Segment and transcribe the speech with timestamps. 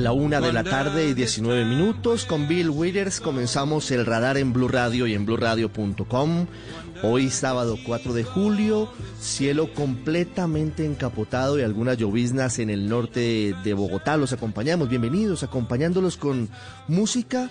[0.00, 4.54] La una de la tarde y 19 minutos con Bill Withers comenzamos el radar en
[4.54, 6.46] Blue Radio y en BlueRadio.com.
[7.02, 8.90] Hoy sábado 4 de julio,
[9.20, 14.16] cielo completamente encapotado y algunas lloviznas en el norte de Bogotá.
[14.16, 16.48] Los acompañamos, bienvenidos, acompañándolos con
[16.88, 17.50] música,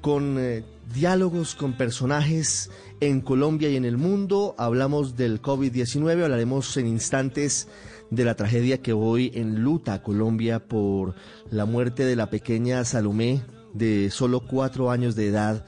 [0.00, 0.62] con eh,
[0.94, 4.54] diálogos con personajes en Colombia y en el mundo.
[4.58, 7.66] Hablamos del COVID-19, hablaremos en instantes
[8.10, 11.14] de la tragedia que hoy enluta a Colombia por
[11.50, 13.42] la muerte de la pequeña Salomé
[13.72, 15.64] de solo cuatro años de edad,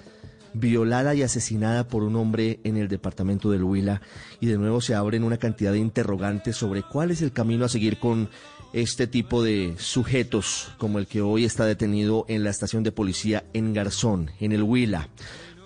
[0.54, 4.02] violada y asesinada por un hombre en el departamento del Huila.
[4.40, 7.68] Y de nuevo se abren una cantidad de interrogantes sobre cuál es el camino a
[7.68, 8.28] seguir con
[8.72, 13.44] este tipo de sujetos, como el que hoy está detenido en la estación de policía
[13.52, 15.08] en Garzón, en el Huila.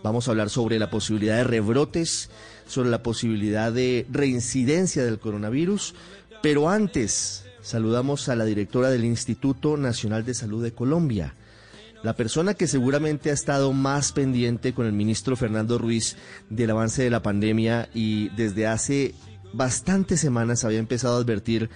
[0.03, 2.31] Vamos a hablar sobre la posibilidad de rebrotes,
[2.67, 5.95] sobre la posibilidad de reincidencia del coronavirus
[6.43, 11.35] pero antes, saludamos a la directora del Instituto Nacional de Salud de Colombia,
[12.03, 16.17] la persona que seguramente ha estado más pendiente con el ministro Fernando Ruiz
[16.51, 19.15] del avance de la pandemia y desde hace
[19.53, 21.71] bastantes semanas había empezado a advertir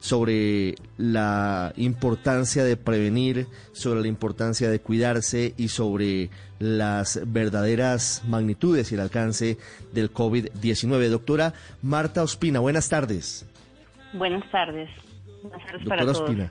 [0.00, 8.90] sobre la importancia de prevenir, sobre la importancia de cuidarse y sobre las verdaderas magnitudes
[8.90, 9.58] y el alcance
[9.92, 11.08] del COVID-19.
[11.08, 13.46] Doctora Marta Ospina, buenas tardes.
[14.16, 14.88] Buenas tardes.
[15.42, 16.50] Buenas tardes para todos.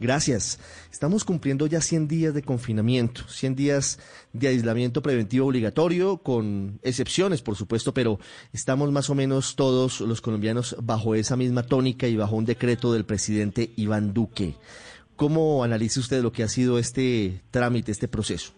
[0.00, 0.58] Gracias.
[0.90, 4.00] Estamos cumpliendo ya 100 días de confinamiento, 100 días
[4.32, 8.18] de aislamiento preventivo obligatorio, con excepciones, por supuesto, pero
[8.52, 12.92] estamos más o menos todos los colombianos bajo esa misma tónica y bajo un decreto
[12.92, 14.56] del presidente Iván Duque.
[15.14, 18.54] ¿Cómo analiza usted lo que ha sido este trámite, este proceso?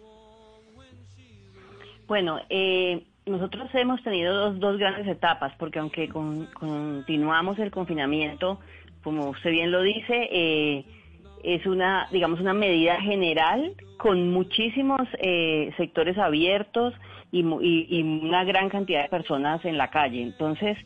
[2.07, 8.61] Bueno, eh, nosotros hemos tenido dos, dos grandes etapas, porque aunque continuamos el confinamiento,
[9.03, 10.85] como usted bien lo dice, eh,
[11.43, 16.95] es una, digamos, una medida general con muchísimos eh, sectores abiertos
[17.31, 20.23] y, una gran cantidad de personas en la calle.
[20.23, 20.79] Entonces,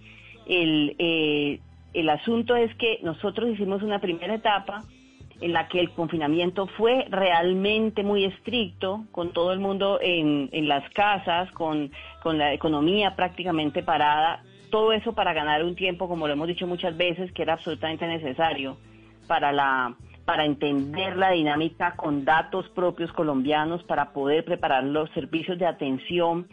[0.47, 1.60] el, eh,
[1.93, 4.84] el asunto es que nosotros hicimos una primera etapa
[5.41, 10.69] en la que el confinamiento fue realmente muy estricto, con todo el mundo en, en
[10.69, 11.91] las casas, con,
[12.22, 16.66] con la economía prácticamente parada, todo eso para ganar un tiempo, como lo hemos dicho
[16.66, 18.76] muchas veces, que era absolutamente necesario
[19.26, 19.94] para la
[20.25, 26.47] para entender la dinámica con datos propios colombianos, para poder preparar los servicios de atención,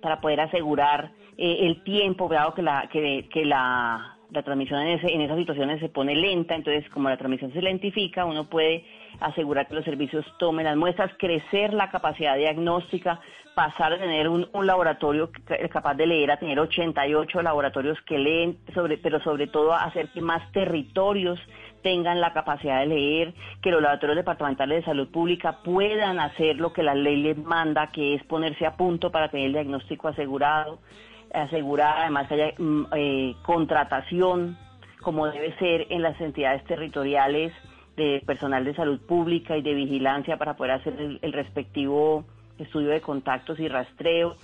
[0.00, 4.98] para poder asegurar eh, el tiempo, dado que la, que, que la la transmisión en,
[4.98, 8.84] ese, en esas situaciones se pone lenta, entonces como la transmisión se lentifica, uno puede
[9.20, 13.20] asegurar que los servicios tomen las muestras, crecer la capacidad diagnóstica,
[13.54, 15.30] pasar a tener un, laboratorio
[15.70, 20.20] capaz de leer a tener 88 laboratorios que leen, sobre, pero sobre todo hacer que
[20.20, 21.40] más territorios
[21.82, 26.72] tengan la capacidad de leer, que los laboratorios departamentales de salud pública puedan hacer lo
[26.72, 30.78] que la ley les manda, que es ponerse a punto para tener el diagnóstico asegurado
[31.32, 34.56] asegurar además que haya mm, eh, contratación
[35.00, 37.52] como debe ser en las entidades territoriales
[37.96, 42.24] de personal de salud pública y de vigilancia para poder hacer el, respectivo
[42.58, 44.36] estudio de contactos y rastreo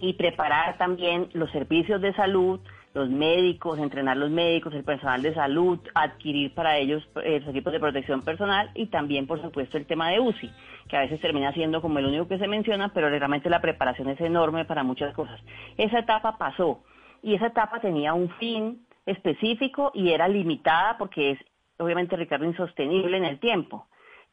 [0.00, 2.60] y preparar también los servicios de salud,
[2.96, 7.70] los médicos, entrenar los médicos, el personal de salud, adquirir para ellos eh, los equipos
[7.74, 10.50] de protección personal y también, por supuesto, el tema de UCI
[10.88, 14.08] que a veces termina siendo como el único que se menciona, pero realmente la preparación
[14.08, 15.38] es enorme para muchas cosas.
[15.76, 16.84] Esa etapa pasó
[17.22, 21.38] y esa etapa tenía un fin específico y era limitada porque es,
[21.76, 23.88] obviamente, Ricardo, insostenible en el tiempo.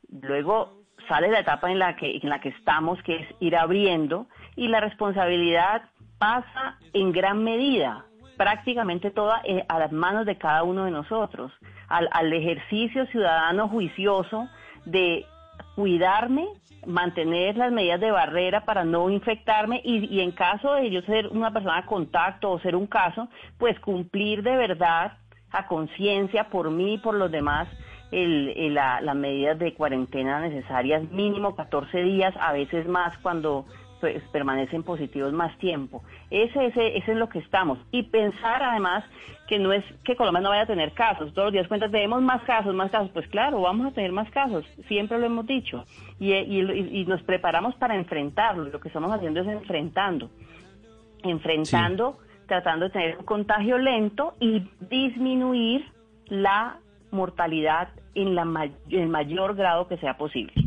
[0.08, 4.28] Luego sale la etapa en la que, en la que estamos, que es ir abriendo,
[4.56, 5.82] y la responsabilidad
[6.18, 8.06] pasa en gran medida,
[8.38, 11.52] prácticamente toda, eh, a las manos de cada uno de nosotros,
[11.88, 14.48] al, al ejercicio ciudadano juicioso
[14.86, 15.26] de
[15.76, 16.48] cuidarme,
[16.86, 21.52] mantener las medidas de barrera para no infectarme y, en caso de yo ser una
[21.52, 25.14] persona de contacto o ser un caso, pues cumplir de verdad
[25.52, 27.68] a conciencia por mí y por los demás
[28.12, 33.66] el, las medidas de cuarentena necesarias, mínimo 14 días, a veces más cuando
[34.04, 36.04] pues, permanecen positivos más tiempo.
[36.30, 37.80] Ese, ese, ese es lo que estamos.
[37.90, 39.06] Y pensar además
[39.48, 41.34] que no es que Colombia no vaya a tener casos.
[41.34, 43.12] Todos los días cuentas, tenemos más casos, más casos.
[43.14, 44.66] Pues claro, vamos a tener más casos.
[44.90, 45.86] Siempre lo hemos dicho.
[46.20, 48.66] Y, y, nos preparamos para enfrentarlo.
[48.66, 50.30] Lo que estamos haciendo es enfrentando.
[51.24, 55.86] Enfrentando, tratando de tener un contagio lento y disminuir
[56.26, 56.80] la
[57.12, 58.42] mortalidad en, la,
[58.90, 60.63] en el mayor grado que sea posible.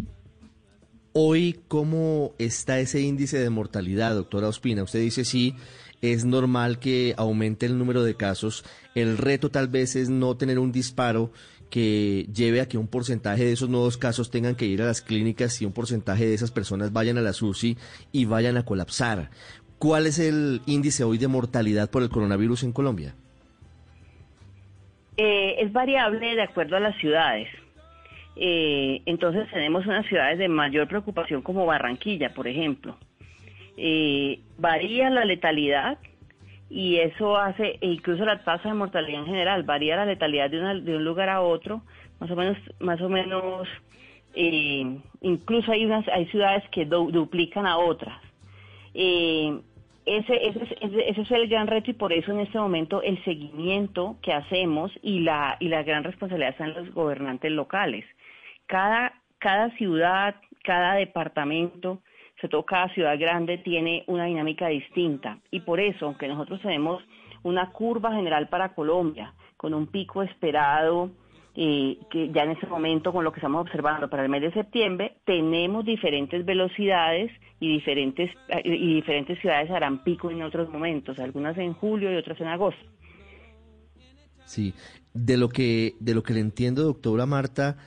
[1.19, 4.83] Hoy, ¿cómo está ese índice de mortalidad, doctora Ospina?
[4.83, 5.55] Usted dice sí,
[6.03, 8.65] es normal que aumente el número de casos.
[8.95, 11.31] El reto tal vez es no tener un disparo
[11.71, 15.01] que lleve a que un porcentaje de esos nuevos casos tengan que ir a las
[15.01, 17.79] clínicas y un porcentaje de esas personas vayan a la SUSI
[18.13, 19.31] y vayan a colapsar.
[19.79, 23.15] ¿Cuál es el índice hoy de mortalidad por el coronavirus en Colombia?
[25.17, 27.49] Eh, es variable de acuerdo a las ciudades.
[28.37, 32.97] Eh, entonces tenemos unas ciudades de mayor preocupación como Barranquilla, por ejemplo.
[33.79, 35.99] Eh, varía la letalidad
[36.69, 40.59] y eso hace, e incluso la tasa de mortalidad en general, varía la letalidad de,
[40.83, 41.83] de un lugar a otro,
[42.21, 43.69] más o menos, más o menos,
[44.35, 48.21] eh, incluso hay unas, hay ciudades que duplican a otras.
[48.93, 49.47] ese,
[50.05, 54.33] ese, ese, es el gran reto y por eso en este momento el seguimiento que
[54.33, 58.05] hacemos y la, y la gran responsabilidad está en los gobernantes locales
[58.67, 62.03] cada, cada ciudad, cada departamento,
[62.41, 65.39] sobre todo cada ciudad grande, tiene una dinámica distinta.
[65.51, 67.03] Y por eso, aunque nosotros tenemos
[67.43, 71.11] una curva general para Colombia, con un pico esperado,
[71.55, 74.53] eh, que ya en este momento, con lo que estamos observando para el mes de
[74.53, 78.31] septiembre, tenemos diferentes velocidades y diferentes,
[78.63, 82.85] y diferentes ciudades harán pico en otros momentos, algunas en julio y otras en agosto.
[84.45, 84.75] Sí,
[85.15, 87.79] de lo que, de lo que le entiendo, doctora Marta,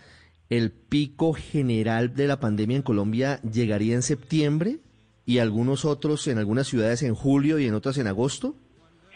[0.50, 4.78] el pico general de la pandemia en Colombia llegaría en septiembre
[5.26, 8.56] y algunos otros en algunas ciudades en julio y en otras en agosto?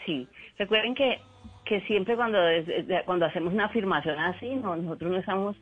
[0.06, 0.28] Sí,
[0.58, 1.18] recuerden que,
[1.64, 2.38] que siempre cuando,
[3.04, 5.56] cuando hacemos una afirmación así, nosotros no estamos,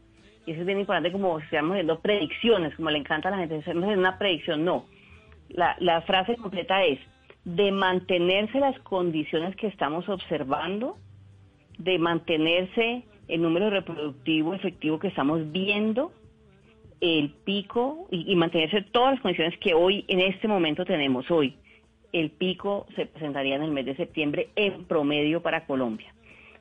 [0.45, 3.57] y eso es bien importante como estamos haciendo predicciones, como le encanta a la gente,
[3.57, 4.85] hacemos una predicción, no.
[5.49, 6.99] La frase completa es,
[7.45, 10.97] de mantenerse las condiciones que estamos observando,
[11.79, 16.13] de mantenerse el número reproductivo efectivo que estamos viendo,
[17.01, 21.57] el pico y, mantenerse todas las condiciones que hoy, en este momento tenemos hoy.
[22.13, 26.15] El pico se presentaría en el mes de septiembre en promedio para Colombia.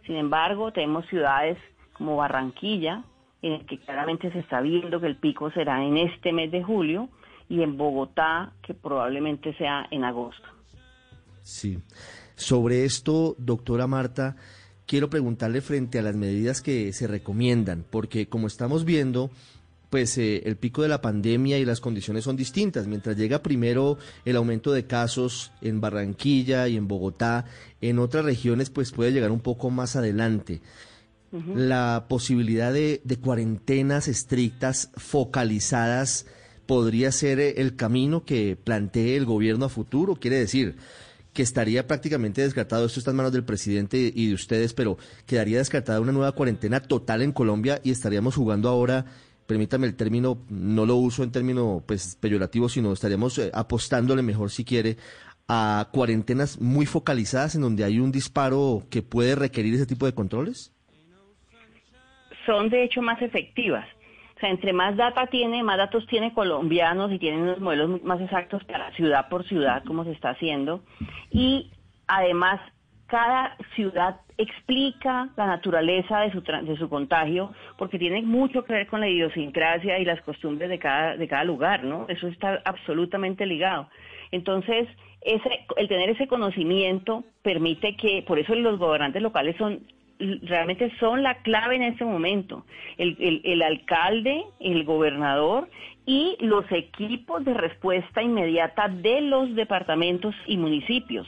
[0.08, 1.58] Sin embargo, tenemos ciudades
[1.92, 3.04] como Barranquilla,
[3.42, 6.64] en el que claramente se está viendo que el pico será en este mes de
[6.64, 7.10] julio,
[7.50, 10.48] y en Bogotá, que probablemente sea en agosto.
[11.42, 11.80] Sí.
[12.36, 14.38] Sobre esto, doctora Marta,
[14.92, 19.32] quiero preguntarle frente a las medidas que se recomiendan, porque como estamos viendo,
[19.90, 22.88] pues eh, el pico de la pandemia y las condiciones son distintas.
[22.88, 27.46] Mientras llega primero el aumento de casos en Barranquilla y en Bogotá,
[27.80, 30.60] en otras regiones pues puede llegar un poco más adelante.
[31.56, 36.26] La posibilidad de, de, cuarentenas estrictas, focalizadas,
[36.66, 40.16] podría ser el camino que plantee el gobierno a futuro.
[40.16, 40.76] Quiere decir,
[41.34, 45.60] que estaría prácticamente descartado, esto está en manos del presidente y de ustedes, pero quedaría
[45.60, 49.06] descartada una nueva cuarentena total en Colombia y estaríamos jugando ahora,
[49.48, 54.52] permítame el término, no lo uso en término pues peyorativo, sino estaríamos eh, apostándole mejor
[54.52, 54.98] si quiere
[55.48, 60.14] a cuarentenas muy focalizadas en donde hay un disparo que puede requerir ese tipo de
[60.14, 60.74] controles?
[62.46, 63.86] Son de hecho más efectivas
[64.42, 68.64] sea, entre más data tiene, más datos tiene colombianos y tienen unos modelos más exactos
[68.66, 70.84] para ciudad por ciudad, como se está haciendo.
[71.30, 71.72] Y
[72.08, 72.60] además,
[73.08, 78.88] cada ciudad explica la naturaleza de su, de su contagio, porque tiene mucho que ver
[78.88, 82.06] con la idiosincrasia y las costumbres de cada, de cada lugar, ¿no?
[82.10, 83.88] Eso está absolutamente ligado.
[84.32, 84.88] Entonces,
[85.22, 89.82] ese, el tener ese conocimiento permite que, por eso los gobernantes locales son
[90.44, 92.66] realmente son la clave en este momento.
[92.98, 95.70] El, el, alcalde, el gobernador
[96.06, 101.28] y los equipos de respuesta inmediata de los departamentos y municipios.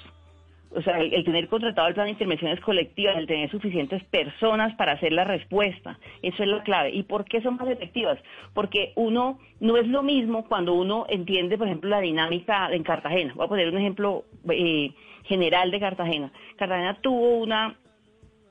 [0.75, 4.93] O sea, el, tener contratado el plan de intervenciones colectivas, el tener suficientes personas para
[4.93, 6.89] hacer la respuesta, eso es la clave.
[6.91, 8.17] ¿Y por qué son más efectivas?
[8.55, 13.33] Porque uno no es lo mismo cuando uno entiende, por ejemplo, la dinámica en Cartagena.
[13.35, 14.91] Voy a poner un ejemplo eh,
[15.25, 16.31] general de Cartagena.
[16.57, 17.75] Cartagena tuvo una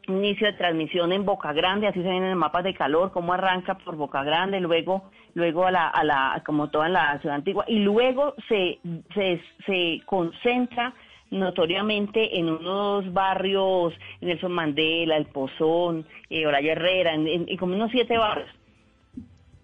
[0.09, 3.33] inicio de transmisión en Boca Grande, así se ven en el mapa de calor, cómo
[3.33, 7.37] arranca por Boca Grande, luego, luego a la, a la, como toda en la ciudad
[7.37, 8.79] antigua, y luego se,
[9.15, 10.95] se, se concentra
[11.33, 18.51] notoriamente en unos barrios, en Mandela, El Pozón, eh, Herrera, en, como unos siete barrios.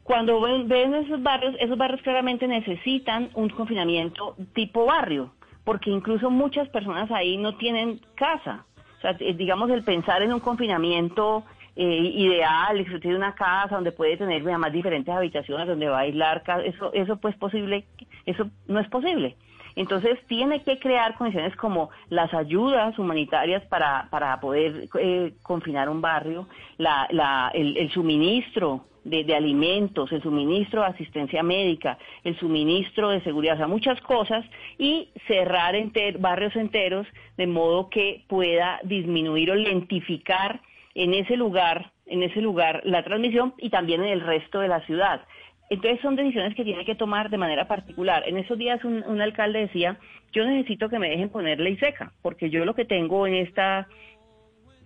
[0.02, 5.32] cuando ven, ven esos barrios, esos barrios claramente necesitan un confinamiento tipo barrio,
[5.64, 8.64] porque incluso muchas personas ahí no tienen casa.
[8.98, 11.44] O sea, eh, digamos, el pensar en un confinamiento
[11.76, 16.02] eh, ideal, que tiene una casa donde puede tener además diferentes habitaciones, donde va a
[16.02, 17.84] aislar, eso, eso pues posible,
[18.26, 19.36] eso no es posible.
[19.76, 26.00] Entonces tiene que crear condiciones como las ayudas humanitarias para, para poder eh, confinar un
[26.00, 33.20] barrio, la, la, el suministro de, alimentos, el suministro de asistencia médica, el suministro de
[33.22, 34.44] seguridad, o sea, muchas cosas,
[34.78, 35.74] y cerrar
[36.18, 40.60] barrios enteros de modo que pueda disminuir o lentificar
[40.94, 44.80] en ese lugar, en ese lugar la transmisión y también en el resto de la
[44.86, 45.22] ciudad.
[45.70, 48.24] Entonces son decisiones que tiene que tomar de manera particular.
[48.26, 49.98] En esos días un, un alcalde decía,
[50.32, 53.86] yo necesito que me dejen poner ley seca, porque yo lo que tengo en esta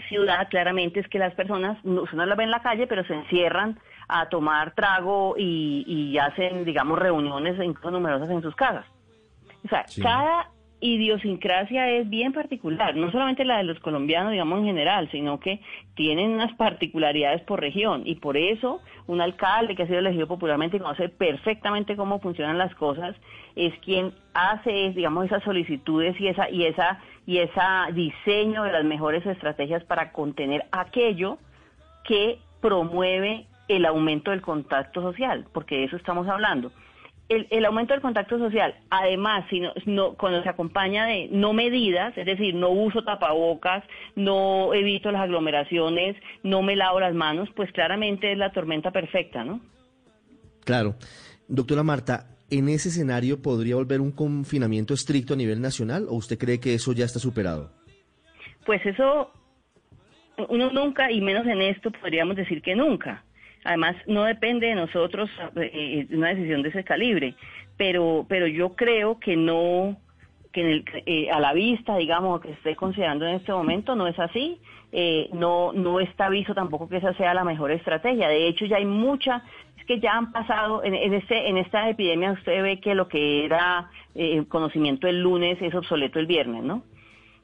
[0.09, 3.15] ciudad claramente es que las personas, no, no las ve en la calle, pero se
[3.15, 3.79] encierran
[4.21, 8.87] a tomar trago y, y hacen, digamos, reuniones incluso numerosas en sus casas.
[9.65, 10.03] O sea, Sí.
[10.03, 10.51] cada
[10.81, 15.61] idiosincrasia es bien particular, no solamente la de los colombianos, digamos, en general, sino que
[15.95, 20.77] tienen unas particularidades por región y por eso un alcalde que ha sido elegido popularmente
[20.77, 23.15] y conoce perfectamente cómo funcionan las cosas
[23.55, 28.85] es quien hace, digamos, esas solicitudes y esa y esa y esa diseño de las
[28.85, 31.39] mejores estrategias para contener aquello
[32.03, 36.73] que promueve el aumento del contacto social, porque de eso estamos hablando.
[37.29, 41.53] El, el aumento del contacto social, además, si no, no- cuando se acompaña de no
[41.55, 43.85] medidas, es decir, no uso tapabocas,
[44.17, 49.45] no evito las aglomeraciones, no me lavo las manos, pues claramente es la tormenta perfecta,
[49.45, 49.61] ¿no?
[50.65, 50.95] Claro.
[51.49, 56.39] Doctora Marta, ¿en ese escenario podría volver un confinamiento estricto a nivel nacional o usted
[56.39, 57.71] cree que eso ya está superado?
[58.67, 59.31] Pues eso,
[60.49, 63.25] uno nunca, y menos en esto, podríamos decir que nunca.
[63.65, 67.35] Además, no depende de nosotros eh, una decisión de ese calibre,
[67.77, 69.97] pero, pero yo creo que no,
[70.53, 74.07] que en el- eh, a la vista, digamos, que esté considerando en este momento, no
[74.09, 74.59] es así.
[74.95, 78.29] Eh, no, no está aviso tampoco que esa sea la mejor estrategia.
[78.29, 79.43] De hecho, ya hay mucha,
[79.79, 83.47] es que ya han pasado, en, este, en esta epidemia usted ve que lo que
[83.47, 86.83] era eh, conocimiento el lunes es obsoleto el viernes, ¿no?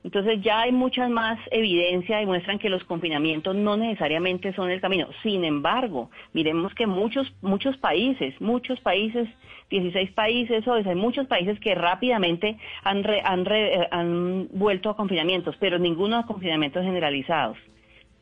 [0.08, 4.80] Entonces ya hay muchas más evidencia y muestran que los confinamientos no necesariamente son el
[4.80, 5.06] camino.
[5.22, 9.28] Sin embargo, miremos que muchos muchos países, muchos países,
[9.68, 14.88] 16 países hoy, hay muchos países que rápidamente han re- han, re- eh, han vuelto
[14.88, 17.58] a confinamientos, pero ninguno a confinamientos generalizados.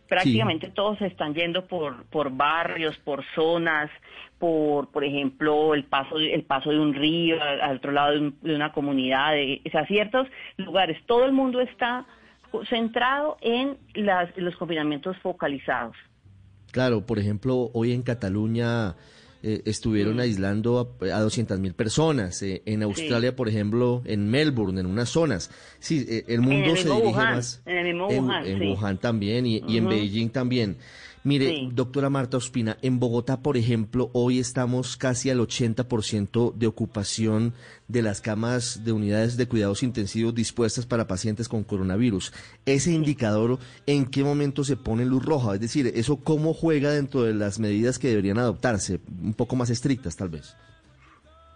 [0.09, 3.91] Prácticamente todos se están yendo por por barrios, por zonas,
[4.39, 8.13] por por ejemplo el paso de- el paso de un río al, al otro lado
[8.13, 10.97] de, un- de una comunidad, de, o sea, ciertos lugares.
[11.07, 12.07] Todo el mundo está
[12.69, 15.97] centrado en las, los confinamientos focalizados.
[16.73, 18.95] Claro, por ejemplo, hoy en Cataluña
[19.49, 22.43] eh, estuvieron aislando a, a 200 mil personas.
[22.43, 25.51] eh, en Australia, por ejemplo, en Melbourne, en unas zonas.
[25.79, 27.63] Sí, eh, el mundo el se dirige Wuhan, más.
[27.65, 28.67] en el mismo en, Wuhan, en sí.
[28.67, 29.89] Wuhan también y, y en.
[29.89, 30.77] Beijing también.
[31.27, 31.71] Mire, Sí.
[31.75, 37.53] doctora Marta Ospina, en Bogotá, por ejemplo, hoy estamos casi al 80% de ocupación
[37.89, 42.33] de las camas de unidades de cuidados intensivos dispuestas para pacientes con coronavirus.
[42.65, 45.55] Ese indicador, ¿en qué momento se pone luz roja?
[45.55, 49.01] Es decir, ¿eso cómo juega dentro de las medidas que deberían adoptarse?
[49.21, 50.55] Un poco más estrictas, tal vez.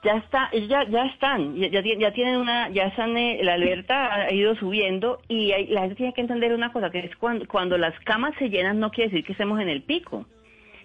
[0.03, 4.33] Ya está, ya, ya están, ya, ya, tienen una, ya están, eh, la alerta ha
[4.33, 7.77] ido subiendo y hay- la gente tiene que entender una cosa, que es cuando, cuando
[7.77, 10.25] las camas se llenan no quiere decir que estemos en el pico,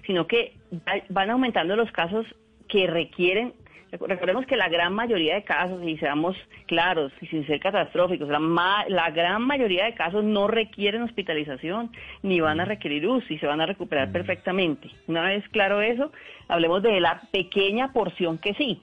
[0.05, 0.51] sino que
[0.85, 2.25] va- van aumentando los casos
[2.67, 3.53] que requieren,
[3.91, 6.35] recordemos que la gran mayoría de casos, y seamos
[6.67, 11.89] claros y sin ser catastróficos, la, ma- la gran mayoría de casos no requieren hospitalización
[12.21, 14.89] ni van a requerir UCI, se van a recuperar perfectamente.
[15.07, 16.11] Una vez claro eso,
[16.49, 18.81] hablemos de la pequeña porción que sí.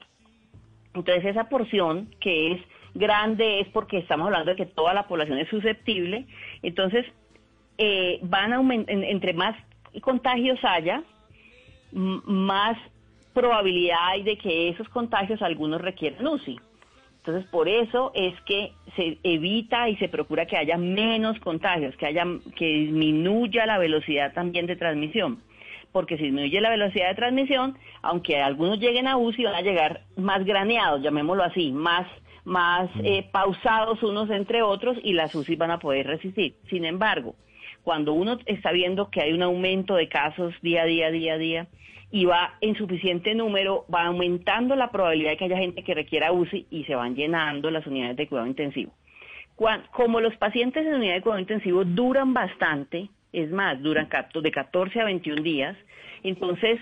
[0.93, 2.61] Entonces esa porción que es
[2.93, 6.25] grande es porque estamos hablando de que toda la población es susceptible.
[6.61, 7.05] Entonces
[7.77, 9.55] eh, van a en- entre más
[10.01, 11.03] contagios haya,
[11.91, 12.77] más
[13.33, 16.59] probabilidad hay de que esos contagios algunos requieran UCI.
[17.25, 22.05] Entonces, por eso es que se evita y se procura que haya menos contagios, que
[22.05, 25.39] haya que disminuya la velocidad también de transmisión.
[25.93, 30.01] Porque si disminuye la velocidad de transmisión, aunque algunos lleguen a UCI, van a llegar
[30.17, 32.05] más graneados, llamémoslo así, más
[32.45, 36.55] más eh, pausados unos entre otros y las UCI van a poder resistir.
[36.69, 37.35] Sin embargo,
[37.83, 41.37] cuando uno está viendo que hay un aumento de casos día a día, día a
[41.37, 41.67] día,
[42.11, 46.31] y va en suficiente número, va aumentando la probabilidad de que haya gente que requiera
[46.31, 48.93] UCI y se van llenando las unidades de cuidado intensivo.
[49.91, 54.07] Como los pacientes en unidad de cuidado intensivo duran bastante, es más, duran
[54.41, 55.75] de 14 a 21 días,
[56.23, 56.79] entonces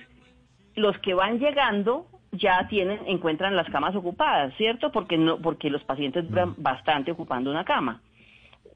[0.75, 4.91] los que van llegando ya tienen encuentran las camas ocupadas, ¿cierto?
[4.91, 8.01] Porque no porque los pacientes duran bastante ocupando una cama,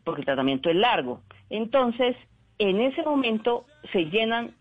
[0.03, 1.21] porque el tratamiento es largo.
[1.49, 2.15] Entonces,
[2.57, 4.51] en ese momento se llenan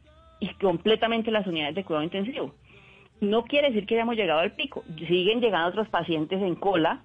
[0.41, 2.55] y completamente las unidades de cuidado intensivo.
[3.21, 7.03] No quiere decir que hayamos llegado al pico, siguen llegando otros pacientes en cola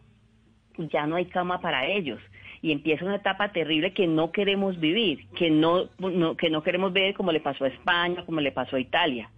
[0.78, 2.20] y ya no hay cama para ellos
[2.62, 5.90] y empieza una etapa terrible que no queremos vivir, que no,
[6.38, 9.30] que no queremos ver como le pasó a España, como le pasó a Italia.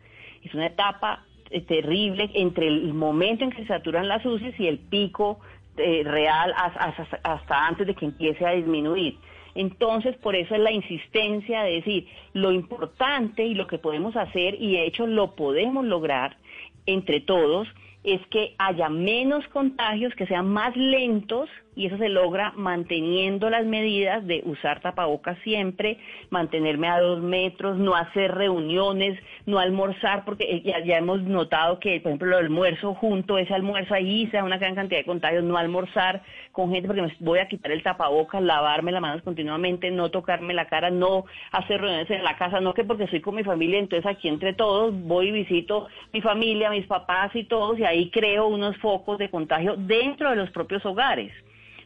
[0.43, 4.67] Es una etapa eh, terrible entre el momento en que se saturan las UCIs y
[4.67, 5.39] el pico
[5.77, 9.17] eh, real hasta, antes de que empiece a disminuir.
[9.53, 14.55] Entonces, por eso es la insistencia de decir lo importante y lo que podemos hacer,
[14.59, 16.37] y de hecho lo podemos lograr
[16.85, 17.67] entre todos,
[18.03, 23.65] es que haya menos contagios, que sean más lentos y eso se logra manteniendo las
[23.65, 25.97] medidas de usar tapabocas siempre,
[26.29, 31.99] mantenerme a dos metros, no hacer reuniones, no almorzar, porque eh, ya, hemos notado que,
[32.01, 35.43] por ejemplo, el almuerzo junto, ese almuerzo ahí se da una gran cantidad de contagios,
[35.43, 40.11] no almorzar con gente porque voy a quitar el tapabocas, lavarme las manos continuamente, no
[40.11, 43.43] tocarme la cara, no hacer reuniones en la casa, no que porque soy con mi
[43.43, 47.85] familia, entonces aquí entre todos voy y visito mi familia, mis papás y todos, y
[47.85, 51.31] ahí creo unos focos de contagio dentro de los propios hogares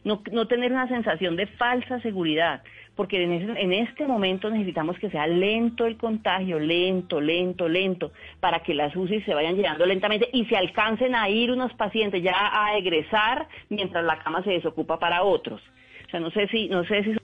[0.06, 2.62] no, no tener una sensación de falsa seguridad,
[2.94, 8.60] porque en, en este momento necesitamos que sea lento el contagio, lento, lento, lento, para
[8.60, 12.34] que las UCI se vayan llenando lentamente y se alcancen a ir unos pacientes ya
[12.36, 15.60] a egresar mientras la cama se desocupa para otros.
[16.06, 17.16] O sea, no sé si, no sé si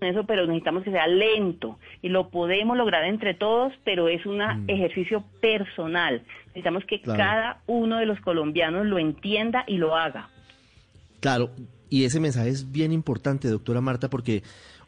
[0.00, 4.38] eso, pero necesitamos que sea lento y lo podemos lograr entre todos, pero es un
[4.38, 4.64] mm.
[4.66, 6.22] ejercicio personal.
[6.46, 10.30] Necesitamos que cada uno de los colombianos lo entienda y lo haga.
[11.20, 11.50] Claro,
[11.90, 14.42] y ese mensaje es bien importante, doctora Marta, porque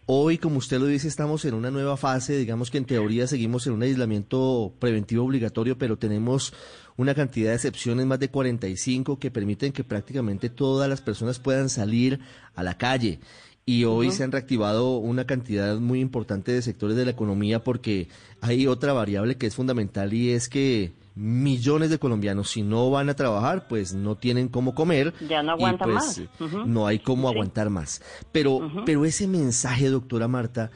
[0.07, 3.67] hoy, como usted lo dice, estamos en una nueva fase, digamos que en teoría seguimos
[3.67, 6.55] en un aislamiento preventivo obligatorio, pero tenemos
[6.97, 11.69] una cantidad de excepciones, más de 45, que permiten que prácticamente todas las personas puedan
[11.69, 12.21] salir
[12.55, 13.19] a la calle.
[13.65, 18.09] Y hoy se han reactivado una cantidad muy importante de sectores de la economía porque
[18.41, 23.09] hay otra variable que es fundamental y es que millones de colombianos, si no van
[23.09, 25.15] a trabajar, pues no tienen cómo comer.
[25.29, 26.67] Ya no aguantan pues, más.
[26.67, 28.03] No hay cómo aguantar más.
[28.33, 30.71] Pero, pero ese mensaje, doctora Marta,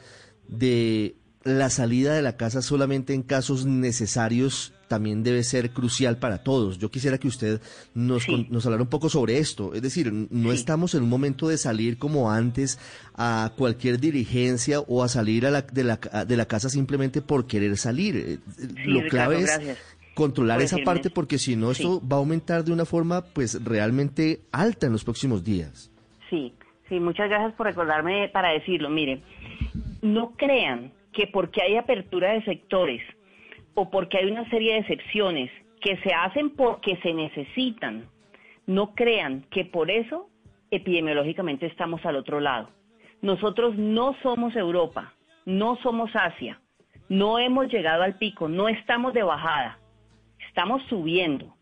[0.47, 6.43] de la salida de la casa solamente en casos necesarios también debe ser crucial para
[6.43, 6.77] todos.
[6.77, 7.61] Yo quisiera que usted
[7.93, 9.73] nos, nos hablara un poco sobre esto.
[9.73, 12.79] Es decir, no estamos en un momento de salir como antes
[13.15, 17.47] a cualquier diligencia o a salir a la, de, la, de la casa simplemente por
[17.47, 18.15] querer salir.
[18.17, 18.39] Eh,
[18.85, 19.59] lo clave es
[20.13, 24.41] controlar esa parte porque si no esto va a aumentar de una forma pues realmente
[24.51, 25.91] alta en los próximos días.
[26.29, 26.53] Sí,
[26.89, 28.89] sí, muchas gracias por recordarme para decirlo.
[28.89, 29.21] Mire,
[30.01, 33.01] no crean que porque hay apertura de sectores
[33.77, 38.09] o porque hay una serie de excepciones que se hacen porque se necesitan,
[38.65, 40.29] no crean que por eso
[40.71, 42.69] epidemiológicamente estamos al otro lado.
[43.21, 45.13] Nosotros no somos Europa,
[45.45, 46.59] no somos Asia,
[47.07, 49.77] no hemos llegado al pico, no estamos de bajada
[50.57, 51.53] estamos subiendo.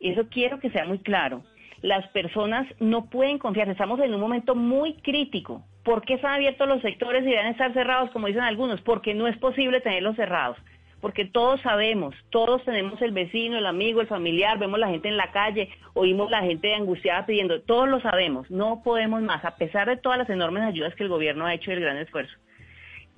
[0.00, 1.44] Eso quiero que sea muy claro.
[1.80, 5.64] Las personas no pueden confiar, estamos en un momento muy crítico.
[5.82, 8.82] ¿Por qué están abiertos los sectores y deben estar cerrados, como dicen algunos?
[8.82, 10.58] Porque no es posible tenerlos cerrados.
[11.00, 15.16] Porque todos sabemos, todos tenemos el vecino, el amigo, el familiar, vemos la gente en
[15.16, 19.88] la calle, oímos la gente angustiada pidiendo, todos lo sabemos, no podemos más, a pesar
[19.88, 22.34] de todas las enormes ayudas que el gobierno ha hecho y el gran esfuerzo.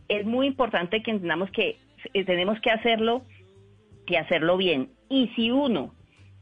[0.09, 1.79] Es muy importante que entendamos que
[2.13, 3.23] eh, tenemos que hacerlo
[4.07, 4.91] y hacerlo bien.
[5.09, 5.95] Y si uno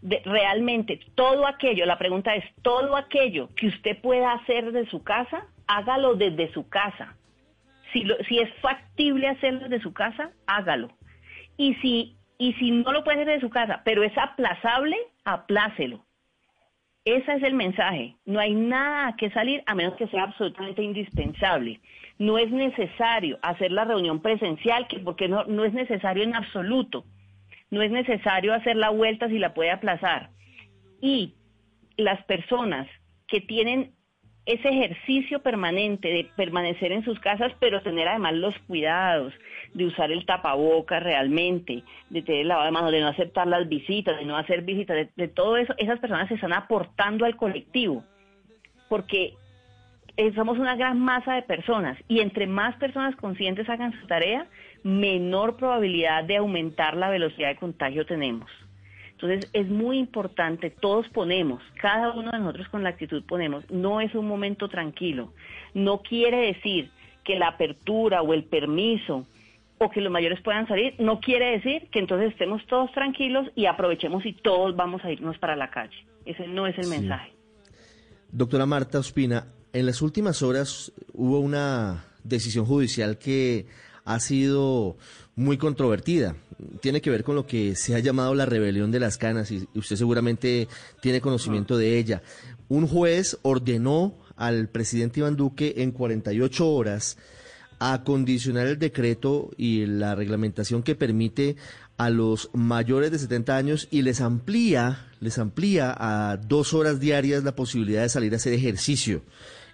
[0.03, 5.47] realmente todo aquello, la pregunta es, todo aquello que usted pueda hacer de su casa,
[5.67, 7.17] hágalo desde su casa.
[7.93, 10.98] Si, si es factible hacerlo desde su casa, hágalo.
[11.59, 16.03] Y si, y si no lo puede hacer desde su casa, pero es aplazable, aplácelo.
[17.05, 18.17] Ese es el mensaje.
[18.25, 21.81] No hay nada que salir a menos que sea absolutamente indispensable.
[22.19, 27.05] No es necesario hacer la reunión presencial, que porque no, no es necesario en absoluto
[27.71, 30.31] no es necesario hacer la vuelta si la puede aplazar.
[31.01, 31.35] Y
[31.97, 32.89] las personas
[33.27, 33.93] que tienen
[34.49, 39.35] ese ejercicio permanente de permanecer en sus casas, pero tener además los cuidados
[39.75, 43.69] de usar el tapaboca realmente, de tener el lavado de manos, de no aceptar las
[43.69, 47.37] visitas, de no hacer visitas, de, de todo eso, esas personas se están aportando al
[47.37, 48.03] colectivo,
[48.89, 49.35] porque
[50.17, 54.47] eh, somos una gran masa de personas y entre más personas conscientes hagan su tarea,
[54.83, 58.51] menor probabilidad de aumentar la velocidad de contagio tenemos.
[59.21, 64.01] Entonces es muy importante, todos ponemos, cada uno de nosotros con la actitud ponemos, no
[64.01, 65.33] es un momento tranquilo,
[65.75, 66.91] no quiere decir
[67.25, 69.27] que la apertura o el permiso
[69.79, 73.67] o que los mayores puedan salir, no quiere decir que entonces estemos todos tranquilos y
[73.67, 75.97] aprovechemos y todos vamos a irnos para la calle.
[76.25, 77.33] Ese no es el mensaje.
[78.31, 83.67] Doctora Marta Ospina, en las últimas horas hubo una decisión judicial que
[84.05, 84.97] ha sido
[85.35, 86.37] muy controvertida.
[86.81, 89.69] Tiene que ver con lo que se ha llamado la rebelión de las canas y
[89.75, 90.69] usted seguramente
[91.01, 92.23] tiene conocimiento de ella.
[92.69, 97.17] Un juez ordenó al presidente Iván Duque en 48 horas
[97.79, 101.57] a condicionar el decreto y la reglamentación que permite
[101.97, 107.45] a los mayores de 70 años y les amplía, les amplía a dos horas diarias
[107.45, 109.23] la posibilidad de salir a hacer ejercicio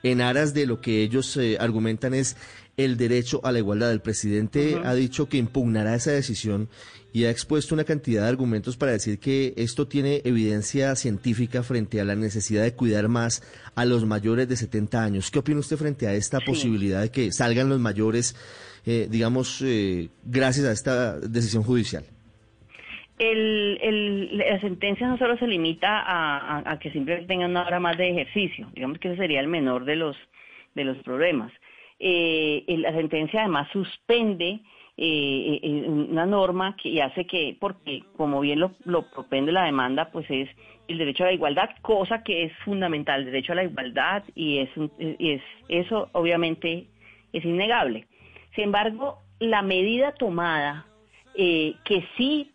[0.02, 2.36] en aras de lo que ellos eh, argumentan es
[2.76, 3.92] el derecho a la igualdad.
[3.92, 6.68] El presidente ha dicho que impugnará esa decisión
[7.12, 12.00] y ha expuesto una cantidad de argumentos para decir que esto tiene evidencia científica frente
[12.00, 13.42] a la necesidad de cuidar más
[13.76, 15.30] a los mayores de 70 años.
[15.30, 18.34] ¿Qué opina usted frente a esta posibilidad de que salgan los mayores,
[18.84, 22.04] eh, digamos, eh, gracias a esta decisión judicial?
[23.16, 28.10] El, la sentencia no solo se limita a, que simplemente tengan una hora más de
[28.10, 30.16] ejercicio, digamos que ese sería el menor de los,
[30.74, 31.52] de los problemas.
[32.06, 34.60] Eh, la sentencia además suspende
[34.98, 40.10] eh, eh, una norma que hace que, porque como bien lo, lo propende la demanda,
[40.10, 40.50] pues es
[40.86, 44.58] el derecho a la igualdad, cosa que es fundamental, el derecho a la igualdad y
[44.58, 46.88] es, es eso obviamente
[47.32, 48.06] es innegable.
[48.54, 50.86] Sin embargo, la medida tomada
[51.34, 52.52] eh, que sí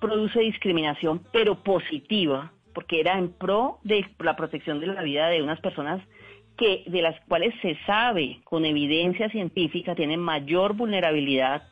[0.00, 5.42] produce discriminación, pero positiva, porque era en pro de la protección de la vida de
[5.42, 6.02] unas personas
[6.58, 11.62] que de las cuales se sabe con evidencia científica tienen mayor vulnerabilidad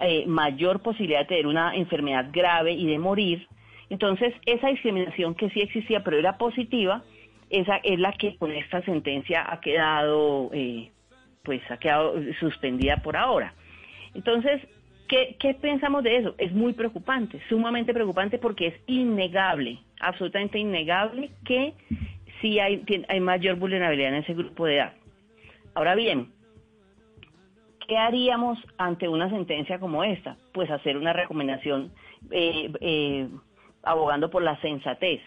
[0.00, 3.46] eh, mayor posibilidad de tener una enfermedad grave y de morir.
[3.90, 7.04] Entonces, esa discriminación que sí existía, pero era positiva,
[7.48, 10.90] esa es la que con esta sentencia ha quedado, eh,
[11.44, 13.54] pues, ha quedado suspendida por ahora.
[14.14, 14.62] Entonces,
[15.06, 16.34] ¿qué, ¿qué pensamos de eso?
[16.38, 21.74] Es muy preocupante, sumamente preocupante porque es innegable, absolutamente innegable que
[22.44, 22.84] sí hay,
[23.20, 24.92] mayor vulnerabilidad en ese grupo de edad.
[25.74, 26.32] Ahora bien,
[27.86, 30.38] ¿Qué haríamos ante una sentencia como esta?
[30.54, 31.92] Pues hacer una recomendación
[32.30, 33.28] eh, eh,
[33.82, 35.20] abogando por la sensatez.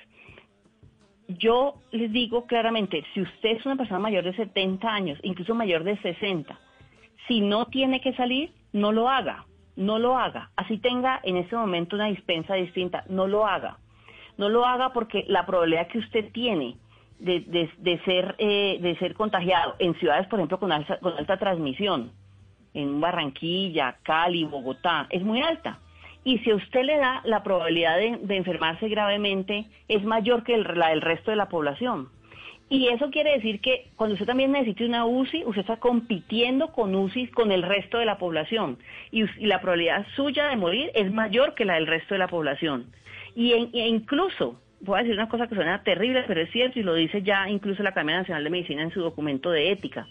[1.27, 5.84] Yo les digo claramente, si usted es una persona mayor de 70 años, incluso mayor
[5.84, 6.60] de 60,
[7.27, 10.49] si no tiene que salir, no lo haga, no lo haga.
[10.56, 13.77] Así tenga en ese momento una dispensa distinta, no lo haga.
[14.39, 16.77] No lo haga porque la probabilidad que usted tiene
[17.19, 22.12] de, ser, eh, de ser contagiado en ciudades, por ejemplo, con con alta transmisión,
[22.73, 25.80] en Barranquilla, Cali, Bogotá, es muy alta.
[26.23, 30.89] Y si a usted le da la probabilidad de, enfermarse gravemente, es mayor que la
[30.89, 32.10] del resto de la población.
[32.69, 36.93] Y eso quiere decir que cuando usted también necesite una UCI, usted está compitiendo con
[36.93, 38.77] UCI con el resto de la población.
[39.10, 42.88] Y, la probabilidad suya de morir es mayor que la del resto de la población.
[43.34, 46.84] Y e incluso, voy a decir una cosa que suena terrible, pero es cierto y
[46.84, 50.08] lo dice ya incluso la Academia Nacional de Medicina en su documento de ética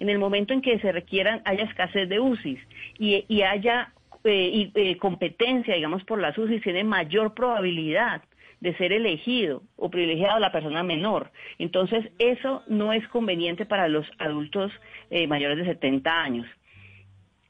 [0.00, 2.60] en el momento en que se requieran, haya escasez de UCIs
[2.98, 3.92] y, haya
[4.24, 8.22] eh, eh, competencia, digamos, por las UCIs, tiene mayor probabilidad
[8.60, 11.30] de ser elegido o privilegiado la persona menor.
[11.58, 14.72] Entonces, eso no es conveniente para los adultos
[15.10, 16.46] eh, mayores de 70 años.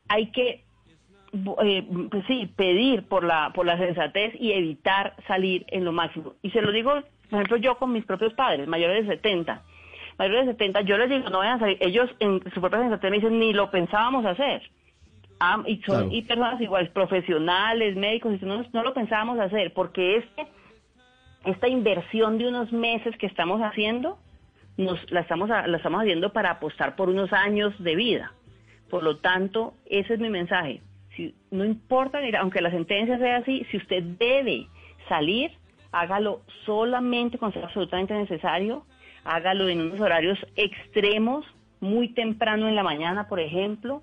[0.08, 0.64] Hay que
[1.30, 6.34] pues sí, pedir por la, por la sensatez y evitar salir en lo máximo.
[6.42, 9.62] Y se lo digo, por ejemplo, yo con mis propios padres, mayores de 70
[10.18, 11.78] mayores de 70, yo les digo, no vayan a salir.
[11.80, 14.62] Ellos en su propia sensación me dicen, ni lo pensábamos hacer.
[15.40, 20.16] Ah, y son y personas iguales, profesionales, médicos, y no, no lo pensábamos hacer, porque
[20.16, 20.48] este,
[21.44, 24.18] esta inversión de unos meses que estamos haciendo,
[24.76, 28.32] nos, la, estamos, la estamos haciendo para apostar por unos años de vida.
[28.90, 30.80] Por lo tanto, ese es mi mensaje.
[31.50, 34.66] No importa, aunque la sentencia sea así, si usted debe
[35.08, 35.50] salir,
[35.92, 38.84] hágalo solamente cuando sea absolutamente necesario
[39.28, 41.44] hágalo en unos horarios extremos,
[41.80, 44.02] muy temprano en la mañana, por ejemplo,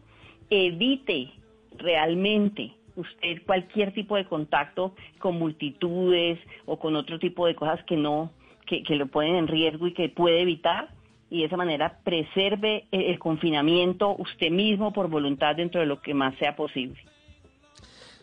[0.49, 1.32] evite
[1.78, 7.97] realmente usted cualquier tipo de contacto con multitudes o con otro tipo de cosas que
[7.97, 8.32] no,
[8.65, 10.89] que, lo ponen en riesgo y que puede evitar
[11.29, 16.13] y de esa manera preserve el confinamiento usted mismo por voluntad dentro de lo que
[16.13, 16.97] más sea posible.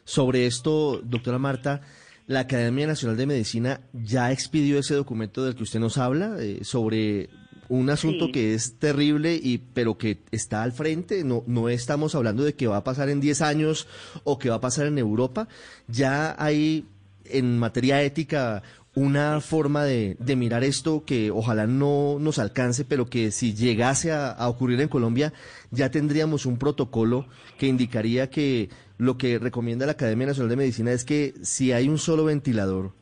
[0.05, 1.81] Sobre esto, doctora Marta,
[2.27, 6.61] la Academia Nacional de Medicina ya expidió ese documento del que usted nos habla eh,
[6.63, 7.29] sobre
[7.69, 12.45] un asunto que es terrible y pero que está al frente, no no estamos hablando
[12.45, 13.89] de que va a pasar en 10 años
[14.25, 15.49] o que va a pasar en Europa,
[15.89, 16.85] ya hay
[17.25, 18.63] en materia ética
[18.95, 24.37] una forma de, mirar esto que ojalá no nos alcance, pero que si llegase a,
[24.49, 25.33] ocurrir en Colombia,
[25.71, 27.27] ya tendríamos un protocolo
[27.59, 31.89] que indicaría que lo que recomienda la Academia Nacional de Medicina es que si hay
[31.89, 32.93] un solo ventilador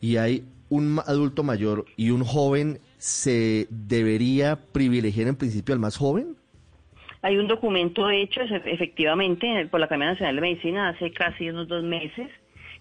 [0.00, 5.96] y hay un adulto mayor y un joven, ¿se debería privilegiar en principio al más
[5.96, 6.36] joven?
[7.22, 11.82] Hay un documento hecho efectivamente por la Academia Nacional de Medicina hace casi unos dos
[11.82, 12.28] meses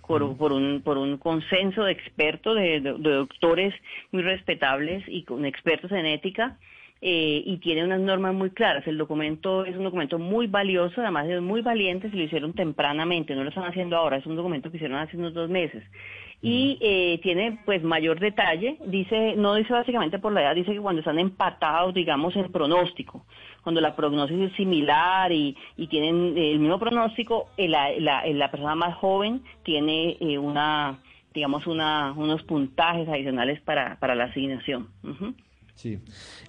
[0.07, 0.21] por,
[0.53, 3.73] un, por un consenso de expertos, de, doctores
[4.11, 6.57] muy respetables y con expertos en ética,
[7.01, 8.87] eh, y tiene unas normas muy claras.
[8.87, 13.35] El documento es un documento muy valioso, además es muy valiente, se lo hicieron tempranamente,
[13.35, 15.83] no lo están haciendo ahora, es un documento que hicieron hace unos dos meses.
[16.41, 20.79] Y eh, tiene pues mayor detalle, dice, no dice básicamente por la edad, dice que
[20.79, 23.25] cuando están empatados, digamos, en pronóstico,
[23.65, 28.51] cuando la prognosis es similar y, y tienen el mismo pronóstico, eh, la, la, la
[28.51, 30.99] persona más joven tiene una,
[31.33, 34.89] digamos, una, unos puntajes adicionales para, para la asignación.
[35.73, 35.97] Sí,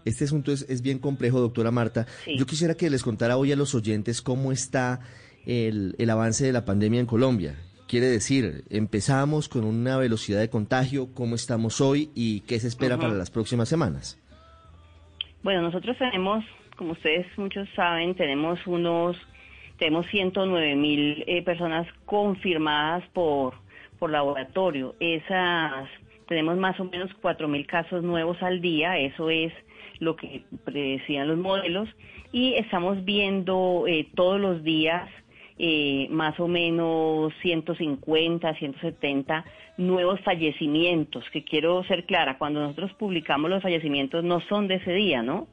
[0.05, 2.05] este asunto es, es bien complejo, doctora Marta.
[2.26, 5.00] Yo quisiera que les contara hoy a los oyentes cómo está
[5.46, 7.57] el, el avance de la pandemia en Colombia.
[7.88, 12.98] Quiere decir, empezamos con una velocidad de contagio, cómo estamos hoy y qué se espera
[12.98, 14.20] para las próximas semanas.
[15.42, 16.44] Bueno, nosotros tenemos,
[16.76, 19.16] como ustedes muchos saben, tenemos unos,
[19.78, 23.54] tenemos 109 mil eh, personas confirmadas por,
[23.98, 24.94] por laboratorio.
[25.00, 25.88] Esas
[26.26, 29.52] tenemos más o menos 4.000 casos nuevos al día, eso es
[29.98, 31.88] lo que predecían los modelos,
[32.32, 35.08] y estamos viendo eh, todos los días
[35.58, 39.44] eh, más o menos 150, 170
[39.78, 44.92] nuevos fallecimientos, que quiero ser clara, cuando nosotros publicamos los fallecimientos no son de ese
[44.92, 45.48] día, ¿no?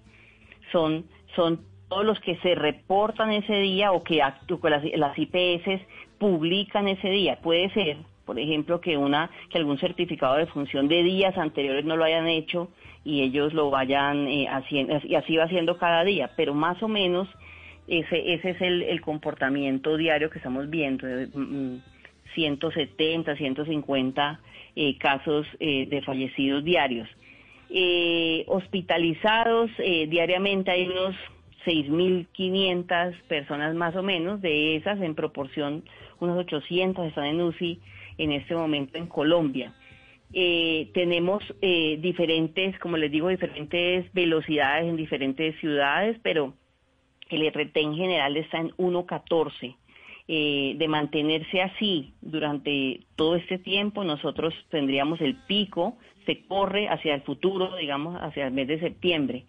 [0.71, 1.05] Son,
[1.35, 5.81] son todos los que se reportan ese día o que, las, las IPS
[6.17, 7.39] publican ese día.
[7.41, 11.97] Puede ser por ejemplo, que una que algún certificado de función de días anteriores no
[11.97, 12.69] lo hayan hecho
[13.03, 16.87] y ellos lo vayan eh, haciendo y así va haciendo cada día, pero más o
[16.87, 17.27] menos
[17.87, 21.05] ese ese es el, comportamiento diario que estamos viendo,
[22.33, 24.37] 170, 150 mm,
[24.75, 27.09] eh, casos eh, de fallecidos diarios.
[28.47, 29.71] Hospitalizados
[30.07, 31.15] diariamente hay unos
[31.65, 35.83] 6.500 personas más o menos, de esas en proporción
[36.19, 37.79] unos 800 están en UCI
[38.17, 39.73] en este momento en Colombia.
[40.33, 46.53] Eh, tenemos eh, diferentes, como les digo, diferentes velocidades en diferentes ciudades, pero
[47.29, 49.75] el RT en general está en 1.14.
[50.27, 57.13] Eh, de mantenerse así durante todo este tiempo, nosotros tendríamos el pico, se corre hacia
[57.13, 59.43] el futuro, digamos, hacia el mes de septiembre.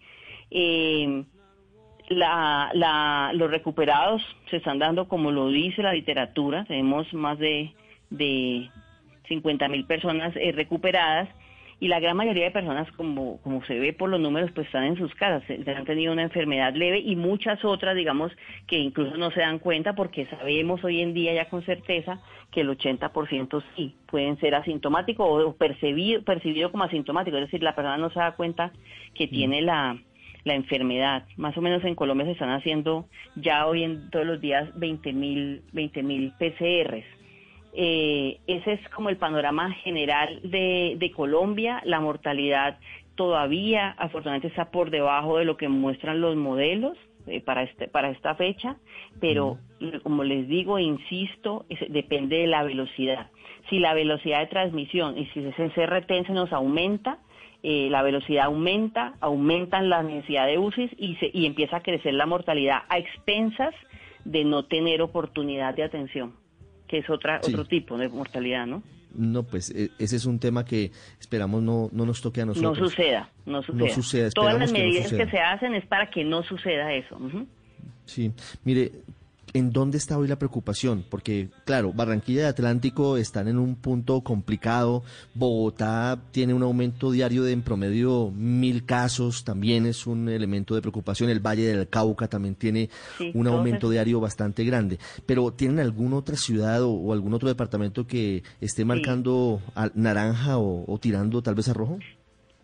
[2.09, 7.73] los recuperados se están dando como lo dice la literatura, tenemos más de
[8.09, 8.69] de
[9.27, 11.29] 50 mil personas eh, recuperadas
[11.85, 14.85] y la gran mayoría de personas, como, como se ve por los números, pues están
[14.85, 18.31] en sus casas, han tenido una enfermedad leve y muchas otras, digamos,
[18.65, 22.19] que incluso no se dan cuenta porque sabemos hoy en día ya con certeza
[22.49, 27.75] que el 80% sí pueden ser asintomáticos o percibido, percibido como asintomático, es decir, la
[27.75, 28.71] persona no se da cuenta
[29.13, 29.29] que mm.
[29.29, 29.95] tiene la,
[30.43, 31.27] la enfermedad.
[31.37, 35.13] Más o menos en Colombia se están haciendo ya hoy en todos los días 20
[35.13, 37.05] mil 20 mil PCRs
[37.77, 41.81] eh, ese es como el panorama general de, Colombia.
[41.83, 42.79] La mortalidad
[43.15, 48.09] todavía, afortunadamente, está por debajo de lo que muestran los modelos eh, para, este, para
[48.11, 48.77] esta fecha,
[49.19, 49.57] pero
[50.03, 53.29] como les digo, insisto, depende de la velocidad.
[53.69, 57.19] Si la velocidad de transmisión y si ese CRT se nos aumenta,
[57.61, 62.13] eh, la velocidad aumenta, aumentan la necesidad de UCI y, se, y empieza a crecer
[62.13, 63.73] la mortalidad a expensas
[64.23, 66.44] de no tener oportunidad de atención
[66.87, 68.83] que es otra, otro tipo de mortalidad, ¿no?
[69.17, 72.77] No, pues e, ese es un tema que esperamos no, no nos toque a nosotros.
[72.79, 73.87] No suceda, no suceda.
[73.87, 77.17] No suceda Todas las medidas que, se hacen es para que no suceda eso.
[78.05, 78.31] Sí,
[78.63, 78.91] mire,
[79.55, 81.05] ¿En dónde está hoy la preocupación?
[81.09, 85.01] Porque, claro, Barranquilla y Atlántico están en un punto complicado.
[85.33, 90.81] Bogotá tiene un aumento diario de en promedio mil casos, también es un elemento de
[90.81, 91.29] preocupación.
[91.29, 92.89] El Valle del Cauca también tiene
[93.33, 94.99] un aumento diario bastante grande.
[95.25, 99.61] Pero, ¿tienen alguna otra ciudad o, algún otro departamento que esté marcando
[99.93, 101.97] naranja o, tirando tal vez a rojo?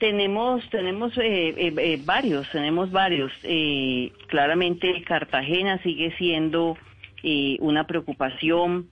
[0.01, 3.31] Tenemos, tenemos eh, eh, eh, varios, tenemos varios.
[4.29, 6.75] claramente Cartagena sigue siendo
[7.59, 8.89] una preocupación.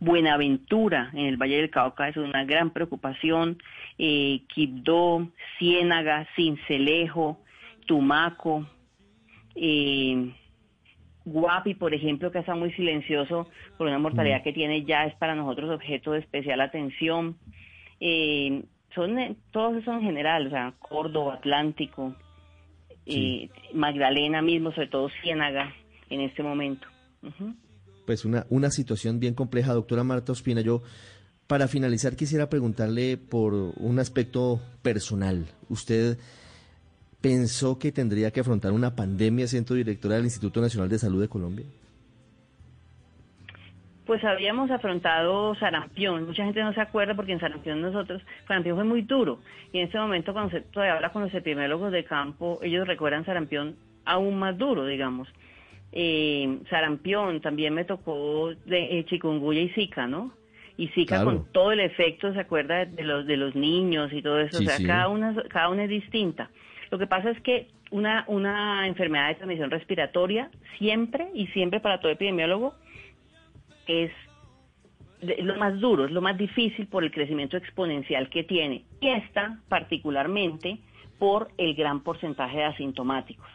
[0.00, 3.58] Buenaventura en el Valle del Cauca es una gran preocupación.
[3.96, 5.28] Quibdó,
[5.60, 7.38] Ciénaga, Cincelejo,
[7.86, 8.66] Tumaco.
[11.24, 14.42] Guapi, por ejemplo, que está muy silencioso por una mortalidad mm.
[14.42, 17.36] que tiene ya es para nosotros objeto de especial atención.
[18.00, 22.14] Eh, son eh, todos son en general, o sea, Córdoba, Atlántico,
[23.74, 25.72] Magdalena mismo, sobre todo Ciénaga
[26.08, 26.86] en este momento.
[28.06, 30.60] pues una, una situación bien compleja, doctora Marta Ospina.
[30.60, 30.82] Yo,
[31.46, 35.46] para finalizar, quisiera preguntarle por un aspecto personal.
[35.68, 36.18] ¿Usted
[37.20, 41.28] pensó que tendría que afrontar una pandemia siendo directora del Instituto Nacional de Salud de
[41.28, 41.66] Colombia?
[44.10, 46.26] Pues habíamos afrontado sarampión.
[46.26, 49.38] Mucha gente no se acuerda porque en sarampión nosotros, sarampión fue muy duro.
[49.72, 53.24] Y en este momento, cuando se todavía habla con los epidemiólogos de campo, ellos recuerdan
[53.24, 55.28] sarampión aún más duro, digamos.
[55.92, 60.32] Eh, sarampión, también me tocó de eh, chikungunya y zika, ¿no?
[60.76, 62.86] Y zika con todo el efecto, ¿se acuerda?
[62.86, 64.58] De los, de los niños y todo eso.
[64.58, 66.50] o sea, cada, una, cada una es distinta.
[66.90, 72.00] Lo que pasa es que una, una enfermedad de transmisión respiratoria siempre y siempre para
[72.00, 72.74] todo epidemiólogo
[73.90, 74.12] es
[75.44, 78.84] lo más duro, es lo más difícil por el crecimiento exponencial que tiene.
[79.00, 80.78] Y esta particularmente
[81.18, 83.46] por el gran porcentaje de asintomáticos.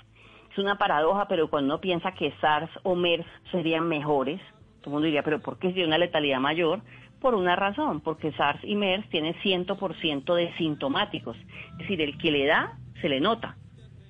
[0.51, 4.39] Es una paradoja, pero cuando uno piensa que SARS o MERS serían mejores,
[4.81, 6.81] todo el mundo diría, pero ¿por qué tiene una letalidad mayor?
[7.19, 11.35] Por una razón, porque SARS y MERS tienen 100% de sintomáticos.
[11.71, 13.57] Es decir, el que le da se le nota.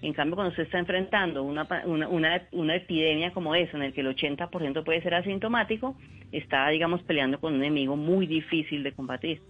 [0.01, 2.07] En cambio, cuando se está enfrentando una, una,
[2.51, 5.95] una, epidemia como esa, en el que el 80% puede ser asintomático,
[6.31, 9.41] está, digamos, peleando con un enemigo muy difícil de combatir.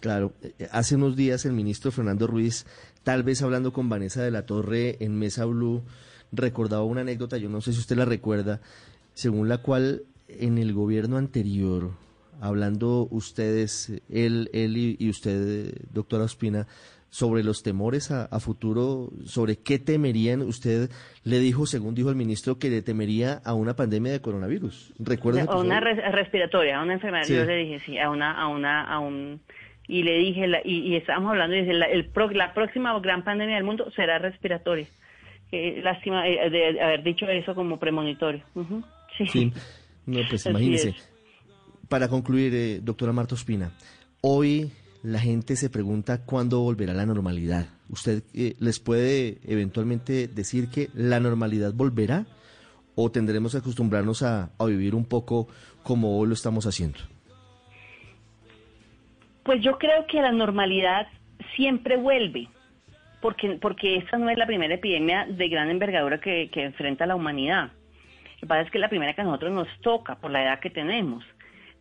[0.00, 2.66] Claro, eh, hace unos días el ministro Fernando Ruiz,
[3.02, 5.82] tal vez hablando con Vanessa de la Torre en Mesa Blue,
[6.32, 8.60] recordaba una anécdota, yo no sé si usted la recuerda,
[9.14, 11.92] según la cual en el gobierno anterior,
[12.40, 16.66] hablando ustedes, él, él y, y usted, doctora Ospina,
[17.16, 20.42] sobre los temores a, futuro, sobre qué temerían.
[20.42, 20.90] Usted
[21.24, 24.92] le dijo, según dijo el ministro, que le temería a una pandemia de coronavirus.
[24.98, 25.44] ¿Recuerda?
[25.44, 27.26] A una respiratoria, a una enfermedad.
[27.26, 29.40] Yo le dije, sí, a una, a una, a un
[29.88, 33.64] y le dije, y, estábamos hablando, y dice, la, el la próxima gran pandemia del
[33.64, 34.86] mundo será respiratoria.
[35.50, 38.42] Qué lástima eh, de haber dicho eso como premonitorio.
[39.16, 39.54] sí.
[40.04, 40.94] no, pues imagínese.
[41.88, 43.72] Para concluir, eh, doctora Marta Ospina,
[44.20, 44.70] hoy
[45.06, 47.66] la gente se pregunta cuándo volverá la normalidad.
[47.88, 52.26] ¿Usted eh, les puede eventualmente decir que la normalidad volverá
[52.96, 55.46] o tendremos que acostumbrarnos a, vivir un poco
[55.84, 56.98] como hoy lo estamos haciendo?
[59.44, 61.06] Pues yo creo que la normalidad
[61.54, 62.48] siempre vuelve,
[63.22, 67.14] porque, porque esta no es la primera epidemia de gran envergadura que, que enfrenta la
[67.14, 67.70] humanidad.
[68.34, 70.42] Lo que pasa es que es la primera que a nosotros nos toca por la
[70.42, 71.22] edad que tenemos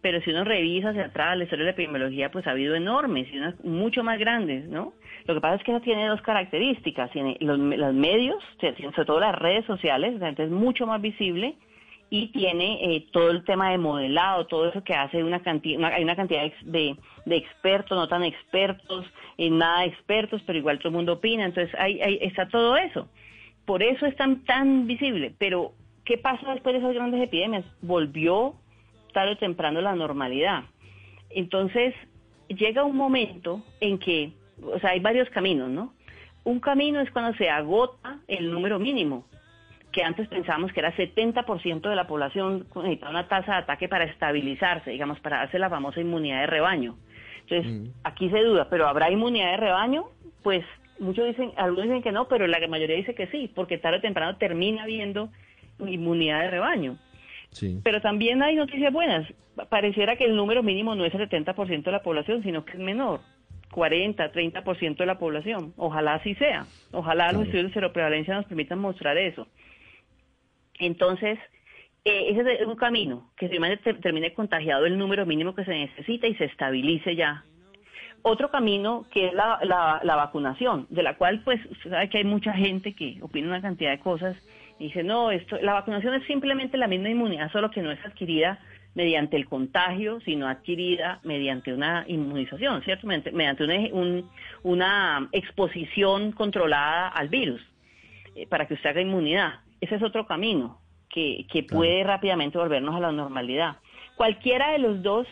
[0.05, 3.27] pero si uno revisa hacia atrás la historia de la epidemiología, pues ha habido enormes
[3.33, 4.93] y unas mucho más grandes, ¿no?
[5.25, 9.33] Lo que pasa es que eso tiene dos características, tiene los, medios, sobre todo las
[9.33, 11.55] redes sociales, la es mucho más visible
[12.11, 16.03] y tiene eh, todo el tema de modelado, todo eso que hace una cantidad, hay
[16.03, 19.07] una cantidad de, expertos, no tan expertos,
[19.39, 23.09] en nada expertos, pero igual todo el mundo opina, entonces ahí, ahí está todo eso.
[23.65, 25.71] Por eso es tan, tan visible, pero
[26.03, 27.65] ¿qué pasa después de esas grandes epidemias?
[27.81, 28.53] Volvió
[29.15, 30.65] tarde o temprano la normalidad.
[31.29, 31.95] Entonces,
[32.49, 35.93] llega un momento en que, o sea, hay varios caminos, ¿no?
[36.43, 39.25] Un camino es cuando se agota el número mínimo,
[39.93, 44.03] que antes pensábamos que era 70% de la población necesitaba una tasa de ataque para
[44.03, 46.97] estabilizarse, digamos, para darse la famosa inmunidad de rebaño.
[47.47, 47.85] Entonces, mm.
[48.03, 50.05] aquí se duda, pero ¿habrá inmunidad de rebaño?
[50.43, 50.65] Pues
[50.99, 54.01] muchos dicen, algunos dicen que no, pero la mayoría dice que sí, porque tarde o
[54.01, 55.29] temprano termina habiendo
[55.79, 56.97] inmunidad de rebaño.
[57.83, 59.27] Pero también hay noticias buenas.
[59.69, 62.79] Pareciera que el número mínimo no es el 70% de la población, sino que es
[62.79, 63.21] menor.
[63.71, 65.73] 40, 30% de la población.
[65.77, 66.65] Ojalá así sea.
[66.91, 69.47] Ojalá los estudios de seroprevalencia nos permitan mostrar eso.
[70.79, 71.39] Entonces,
[72.05, 76.27] eh, ese es un camino, que se termine contagiado el número mínimo que se necesita
[76.27, 77.43] y se estabilice ya.
[78.21, 79.59] Otro camino que es la,
[80.03, 83.91] la, vacunación, de la cual pues sabe que hay mucha gente que opina una cantidad
[83.91, 84.35] de cosas
[84.79, 88.59] dice, no, esto, la vacunación es simplemente la misma inmunidad, solo que no es adquirida
[88.93, 93.07] mediante el contagio, sino adquirida mediante una inmunización, ¿cierto?
[93.07, 94.23] Mediante una,
[94.63, 97.61] una exposición controlada al virus,
[98.35, 99.59] eh, para que usted haga inmunidad.
[99.81, 103.77] Ese es otro camino que, que puede rápidamente volvernos a la normalidad.
[104.15, 105.27] Cualquiera de los dos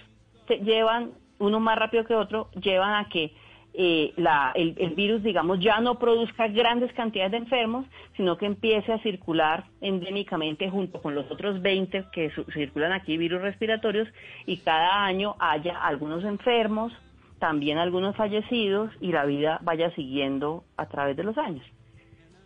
[0.62, 3.34] llevan, uno más rápido que otro, llevan a que
[3.76, 8.94] eh, la, el, virus, digamos, ya no produzca grandes cantidades de enfermos, sino que empiece
[8.94, 14.08] a circular endémicamente junto con los otros 20 que circulan aquí, virus respiratorios,
[14.46, 16.94] y cada año haya algunos enfermos,
[17.40, 21.65] también algunos fallecidos, y la vida vaya siguiendo a través de los años.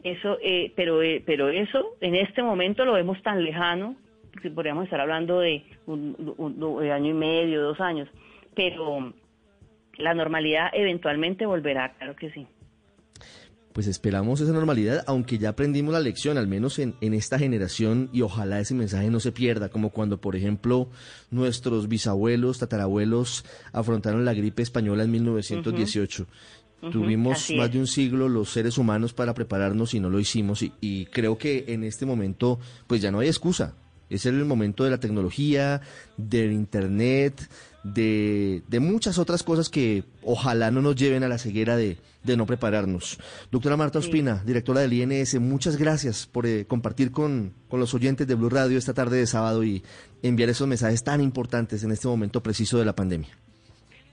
[0.03, 3.95] Eso, eh, pero, eh, pero eso en este momento lo vemos tan lejano,
[4.41, 6.15] que podríamos estar hablando de un
[6.89, 8.07] año y medio, dos años,
[8.55, 9.11] pero
[9.97, 12.47] la normalidad eventualmente volverá, claro que sí.
[13.73, 18.09] pues esperamos esa normalidad, aunque ya aprendimos la lección, al menos en, en, esta generación,
[18.11, 20.89] y ojalá ese mensaje no se pierda, como cuando, por ejemplo,
[21.29, 26.25] nuestros bisabuelos, tatarabuelos afrontaron la gripe española en 1918.
[26.91, 30.73] Tuvimos más de un siglo los seres humanos para prepararnos y no lo hicimos, y,
[30.81, 33.75] y creo que en este momento, pues ya no hay excusa.
[34.09, 35.81] Es el momento de la tecnología,
[36.15, 37.49] del Internet,
[37.93, 42.37] de, de, muchas otras cosas que ojalá no nos lleven a la ceguera de, de
[42.37, 43.17] no prepararnos.
[43.51, 48.27] Doctora Marta Ospina, directora del INS, muchas gracias por eh, compartir con, con, los oyentes
[48.27, 49.83] de Blue Radio esta tarde de sábado y
[50.21, 53.29] enviar esos mensajes tan importantes en este momento preciso de la pandemia.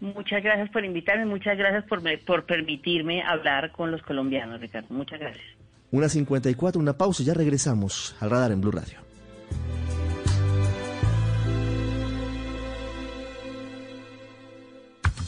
[0.01, 4.89] Muchas gracias por invitarme, muchas gracias por, me, por permitirme hablar con los colombianos, Ricardo.
[4.91, 5.45] Muchas gracias.
[5.91, 8.99] Una 54, una pausa ya regresamos al radar en Blue Radio.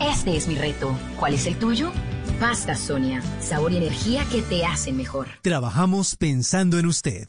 [0.00, 0.96] este es mi reto.
[1.18, 1.92] ¿Cuál es el tuyo?
[2.40, 5.28] Pasta Sonia, sabor y energía que te hacen mejor.
[5.42, 7.28] Trabajamos pensando en usted.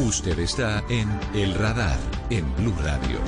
[0.00, 1.98] Usted está en El Radar
[2.30, 3.20] en Blue Radio.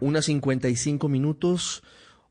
[0.00, 1.82] Una 55 minutos.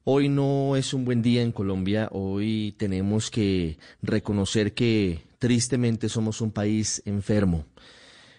[0.04, 2.08] Hoy no es un buen día en Colombia.
[2.12, 7.66] Hoy tenemos que reconocer que tristemente somos un país enfermo.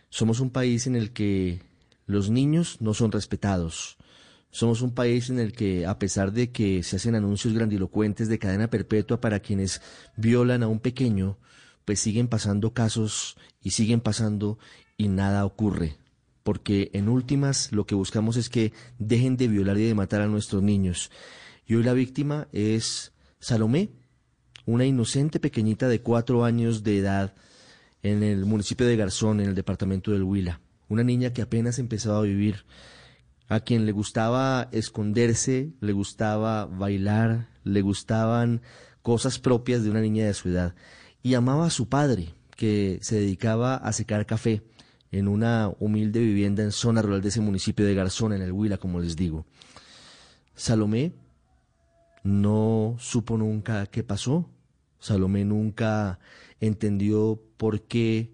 [0.08, 1.62] Somos un país en el que
[2.06, 3.98] los niños no son respetados.
[4.54, 8.38] Somos un país en el que, a pesar de que se hacen anuncios grandilocuentes de
[8.38, 9.82] cadena perpetua para quienes
[10.16, 11.38] violan a un pequeño,
[11.84, 14.60] pues siguen pasando casos y siguen pasando
[14.96, 15.96] y nada ocurre.
[16.44, 20.28] Porque en últimas lo que buscamos es que dejen de violar y de matar a
[20.28, 21.10] nuestros niños.
[21.66, 23.90] Y hoy la víctima es Salomé,
[24.66, 27.34] una inocente pequeñita de cuatro años de edad
[28.04, 30.60] en el municipio de Garzón, en el departamento del Huila.
[30.88, 32.64] Una niña que apenas empezaba a vivir
[33.48, 38.62] a quien le gustaba esconderse, le gustaba bailar, le gustaban
[39.02, 40.74] cosas propias de una niña de su edad.
[41.22, 44.62] Y amaba a su padre, que se dedicaba a secar café
[45.10, 48.78] en una humilde vivienda en zona rural de ese municipio de Garzón, en el Huila,
[48.78, 49.46] como les digo.
[50.54, 51.12] Salomé
[52.22, 54.50] no supo nunca qué pasó.
[54.98, 56.18] Salomé nunca
[56.60, 58.32] entendió por qué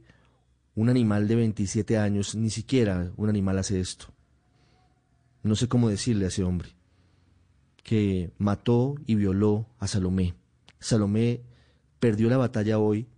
[0.77, 4.15] un animal de 27 años, ni siquiera un animal hace esto
[5.43, 6.71] no sé cómo decirle a ese hombre,
[7.83, 10.35] que mató y violó a Salomé.
[10.79, 11.43] Salomé
[11.99, 13.09] perdió la batalla hoy,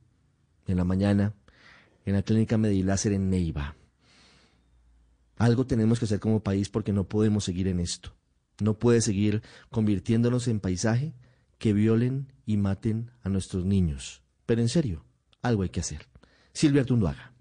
[0.67, 1.35] en la mañana,
[2.05, 3.77] en la clínica Mediláser en Neiva.
[5.37, 8.15] Algo tenemos que hacer como país porque no podemos seguir en esto.
[8.61, 11.15] No puede seguir convirtiéndonos en paisaje
[11.59, 14.23] que violen y maten a nuestros niños.
[14.47, 15.05] Pero en serio,
[15.41, 16.07] algo hay que hacer.
[16.53, 17.32] Silvia Artunduaga.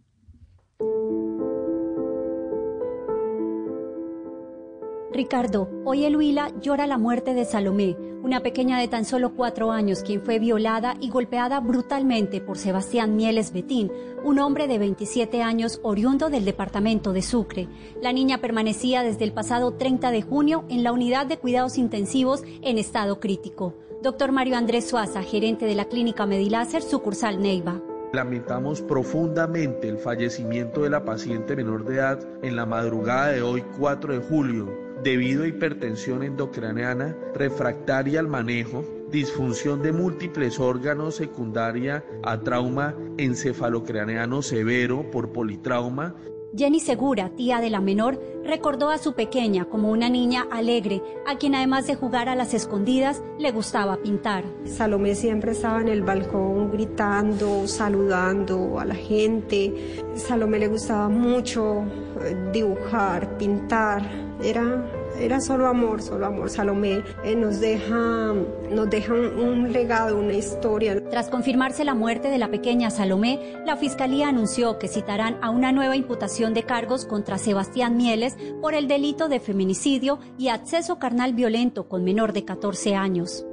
[5.14, 9.72] Ricardo, hoy el Huila llora la muerte de Salomé, una pequeña de tan solo cuatro
[9.72, 13.92] años quien fue violada y golpeada brutalmente por Sebastián Mieles Betín,
[14.24, 17.68] un hombre de 27 años oriundo del departamento de Sucre.
[18.02, 22.44] La niña permanecía desde el pasado 30 de junio en la unidad de cuidados intensivos
[22.62, 23.76] en estado crítico.
[24.02, 27.82] Doctor Mario Andrés Suaza, gerente de la clínica Mediláser, sucursal Neiva.
[28.14, 33.64] Lamentamos profundamente el fallecimiento de la paciente menor de edad en la madrugada de hoy
[33.78, 42.04] 4 de julio debido a hipertensión endocraneana, refractaria al manejo, disfunción de múltiples órganos secundaria
[42.24, 46.16] a trauma encefalocraneano severo por politrauma.
[46.56, 51.38] Jenny Segura, tía de la menor, recordó a su pequeña como una niña alegre, a
[51.38, 54.44] quien además de jugar a las escondidas, le gustaba pintar.
[54.66, 60.04] Salomé siempre estaba en el balcón gritando, saludando a la gente.
[60.16, 61.86] Salomé le gustaba mucho
[62.22, 64.02] eh, dibujar, pintar
[64.44, 64.92] era
[65.22, 66.50] Era solo amor, solo amor.
[66.50, 68.34] Salomé eh, nos deja,
[68.72, 71.00] nos deja un, un legado, una historia.
[71.12, 75.72] Tras confirmarse la muerte de la pequeña Salomé, la Fiscalía anunció que citarán a una
[75.72, 81.36] nueva imputación de cargos contra Sebastián Mieles por el delito de feminicidio y acceso carnal
[81.36, 83.46] violento con menor de 14 años.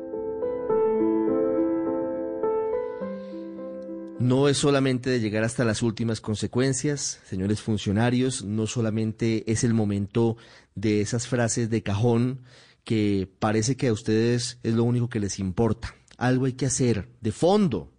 [4.18, 9.74] No es solamente de llegar hasta las últimas consecuencias, señores funcionarios, no solamente es el
[9.74, 10.36] momento
[10.80, 12.40] de esas frases de cajón
[12.84, 15.94] que parece que a ustedes es lo único que les importa.
[16.16, 17.92] Algo hay que hacer de fondo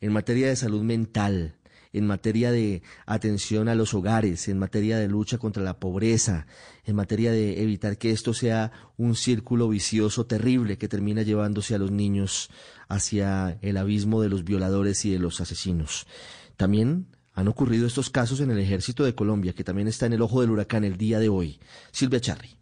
[0.00, 1.56] en materia de salud mental,
[1.92, 6.46] en materia de atención a los hogares, en materia de lucha contra la pobreza,
[6.84, 11.78] en materia de evitar que esto sea un círculo vicioso terrible que termina llevándose a
[11.78, 12.50] los niños
[12.88, 16.06] hacia el abismo de los violadores y de los asesinos.
[16.56, 20.22] También han ocurrido estos casos en el ejército de Colombia, que también está en el
[20.22, 21.58] ojo del huracán el día de hoy.
[21.90, 22.56] Silvia Charri.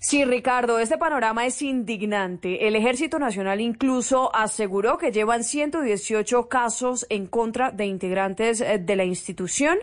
[0.00, 2.68] Sí, Ricardo, este panorama es indignante.
[2.68, 8.94] El Ejército Nacional incluso aseguró que llevan 118 casos en contra de integrantes eh, de
[8.94, 9.76] la institución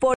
[0.00, 0.08] por